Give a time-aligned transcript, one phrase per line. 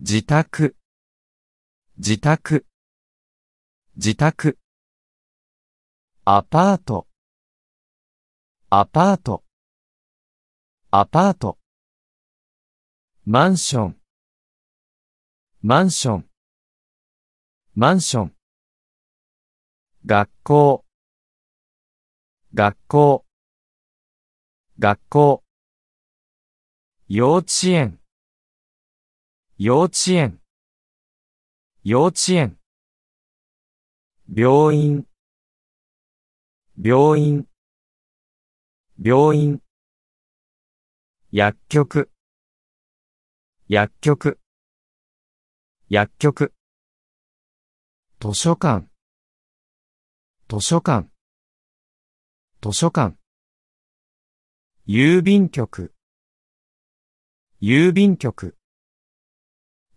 [0.00, 0.76] 自宅、
[1.96, 2.64] 自宅、
[3.96, 4.56] 自宅。
[6.24, 7.08] アパート、
[8.70, 9.42] アパート、
[10.92, 11.58] アパート。
[13.24, 13.96] マンション、
[15.62, 16.28] マンション、
[17.74, 18.34] マンション。
[20.06, 20.84] 学校、
[22.54, 23.26] 学校、
[24.78, 25.42] 学校。
[27.08, 27.97] 幼稚園、
[29.60, 30.38] 幼稚園、
[31.82, 32.58] 幼稚園。
[34.32, 35.04] 病院、
[36.76, 37.44] 病院、
[39.02, 39.60] 病院。
[41.32, 42.08] 薬局、
[43.66, 44.38] 薬局、
[45.88, 46.54] 薬局。
[48.20, 48.88] 図書館、
[50.48, 51.10] 図書館、
[52.60, 53.18] 図書館。
[54.86, 55.92] 郵便局、
[57.60, 58.57] 郵便局、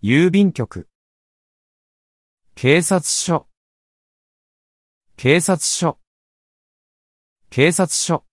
[0.04, 0.88] 郵便局。
[2.56, 3.48] 警察署、
[5.16, 6.00] 警察署、
[7.52, 8.26] 警察署。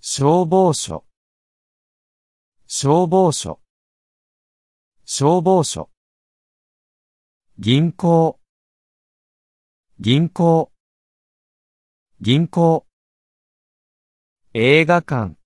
[0.00, 1.06] 消防署、
[2.66, 3.62] 消防署、
[5.04, 5.88] 消防署。
[7.56, 8.36] 銀行、
[10.02, 10.72] 銀行、
[12.18, 12.84] 銀行。
[14.54, 15.36] 映画館、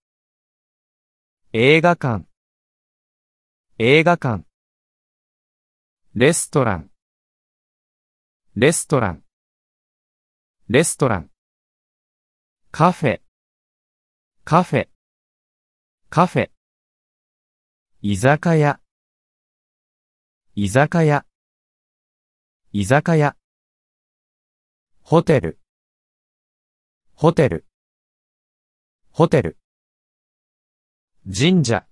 [1.53, 2.27] 映画館、
[3.77, 4.54] 映画館。
[6.17, 6.91] レストラン、
[8.55, 9.25] レストラン、
[10.69, 11.31] レストラン。
[12.71, 13.21] カフェ、
[14.45, 14.89] カフェ、
[16.11, 16.51] カフェ。
[18.01, 18.79] 居酒屋、
[20.55, 21.27] 居酒屋、
[22.71, 23.37] 居酒屋。
[25.03, 25.59] ホテル、
[27.15, 27.67] ホテル、
[29.11, 29.59] ホテル。
[31.27, 31.89] 神社、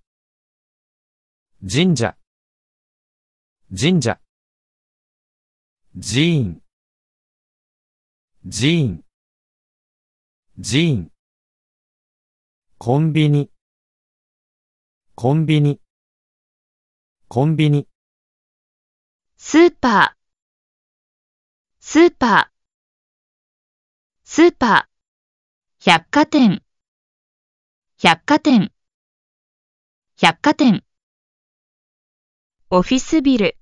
[1.68, 2.16] 神社、
[3.74, 4.20] 神社。
[5.98, 6.62] 寺院、
[8.44, 9.04] 寺院、
[10.62, 11.10] 寺院。
[12.76, 13.50] コンビニ、
[15.14, 15.80] コンビニ、
[17.28, 17.88] コンビニ。
[19.38, 20.22] スーパー、
[21.80, 22.48] スーパー、
[24.22, 26.62] スーパー、百貨店、
[27.96, 28.70] 百貨店、
[30.18, 30.84] 百貨店。
[32.68, 33.58] オフィスビル、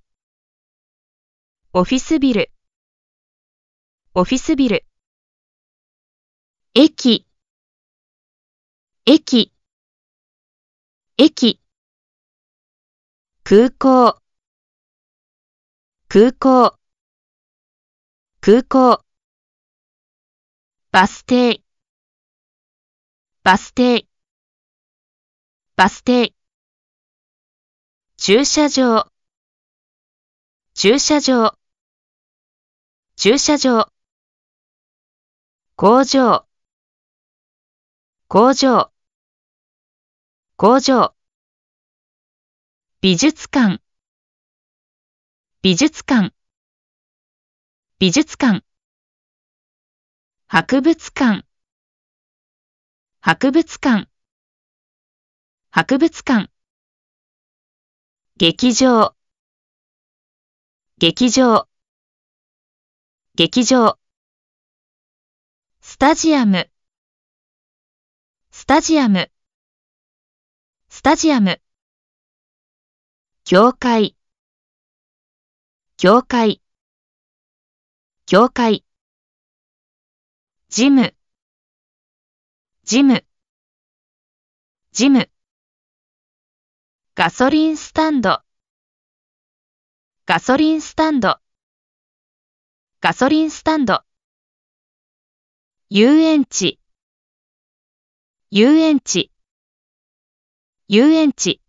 [1.72, 2.50] オフィスビル、
[4.12, 4.84] オフィスビル。
[6.74, 7.28] 駅、
[9.06, 9.52] 駅、
[11.16, 11.60] 駅。
[13.44, 14.20] 空港、
[16.08, 16.76] 空港、
[18.40, 19.04] 空港。
[20.90, 21.62] バス停、
[23.44, 24.08] バス停、
[25.76, 26.34] バス停。
[28.16, 29.06] 駐車場、
[30.74, 31.59] 駐車場、
[33.22, 33.92] 駐車場。
[35.76, 36.48] 工場、
[38.28, 38.94] 工場、
[40.56, 41.14] 工場。
[43.02, 43.82] 美術館、
[45.60, 46.32] 美術館、
[47.98, 48.64] 美術館。
[50.46, 51.44] 博物館、
[53.20, 54.08] 博物館、
[55.70, 56.50] 博物館。
[58.38, 59.14] 劇場、
[60.96, 61.69] 劇場、
[63.36, 63.96] 劇場。
[65.80, 66.68] スタジアム、
[68.50, 69.30] スタジアム、
[70.88, 71.62] スタジアム。
[73.44, 74.16] 教会、
[75.96, 76.60] 教会、
[78.26, 78.84] 教会。
[80.68, 81.14] ジム、
[82.82, 83.24] ジム、
[84.92, 85.30] ジム。
[87.14, 88.42] ガソリンスタンド、
[90.26, 91.38] ガソリンスタンド、
[93.02, 94.02] ガソリンスタンド。
[95.88, 96.78] 遊園地、
[98.50, 99.32] 遊園地、
[100.86, 101.62] 遊園地。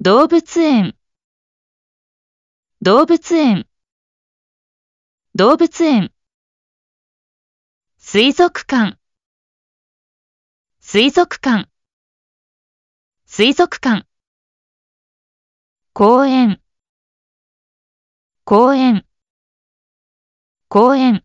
[0.00, 0.96] 動物園、
[2.82, 3.68] 動物園、
[5.36, 6.12] 動物園。
[7.98, 8.98] 水族館、
[10.80, 11.70] 水族館、
[13.24, 14.04] 水族館。
[15.92, 16.60] 公園、
[18.42, 19.06] 公園、
[20.74, 21.22] 公園。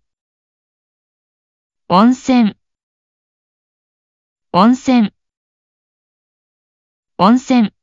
[1.88, 2.56] 温泉、
[4.51, 5.12] 温泉、
[7.18, 7.74] 温泉。